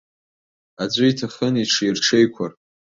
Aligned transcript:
Аӡәы 0.83 1.05
иҭахын 1.09 1.53
иҽирҽеиқәар. 1.63 2.51